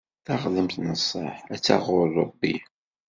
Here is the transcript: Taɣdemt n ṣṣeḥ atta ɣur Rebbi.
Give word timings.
Taɣdemt 0.25 0.75
n 0.79 0.87
ṣṣeḥ 1.03 1.35
atta 1.53 1.75
ɣur 1.85 2.07
Rebbi. 2.17 2.55